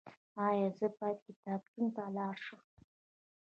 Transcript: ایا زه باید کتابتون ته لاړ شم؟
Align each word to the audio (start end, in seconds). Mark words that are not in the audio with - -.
ایا 0.47 0.67
زه 0.79 0.87
باید 0.97 1.19
کتابتون 1.27 1.85
ته 1.95 2.03
لاړ 2.15 2.35
شم؟ 2.45 2.61